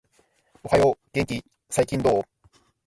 [0.63, 2.23] おはよう、元気ー？、最近どう？？